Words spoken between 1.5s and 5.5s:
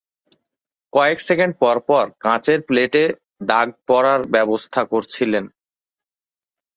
পরপর কাচের প্লেটে দাগ পরার ব্যবস্থা করেছিলেন।